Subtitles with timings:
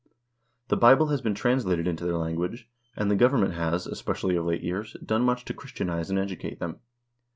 [0.69, 4.63] The Bible has been translated into their language, and the government has, especially of late
[4.63, 6.79] years, done much to Christianize and educate them.